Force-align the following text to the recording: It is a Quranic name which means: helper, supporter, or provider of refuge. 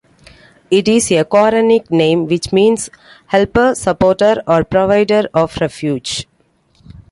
It 0.71 0.87
is 0.87 1.11
a 1.11 1.23
Quranic 1.23 1.91
name 1.91 2.25
which 2.25 2.51
means: 2.51 2.89
helper, 3.27 3.75
supporter, 3.75 4.41
or 4.47 4.63
provider 4.63 5.29
of 5.31 5.55
refuge. 5.61 6.25